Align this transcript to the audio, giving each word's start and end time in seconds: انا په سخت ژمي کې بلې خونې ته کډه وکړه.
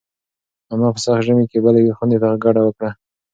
انا 0.71 0.89
په 0.95 0.99
سخت 1.05 1.21
ژمي 1.27 1.45
کې 1.51 1.57
بلې 1.65 1.95
خونې 1.97 2.17
ته 2.21 2.29
کډه 2.43 2.61
وکړه. 2.63 2.89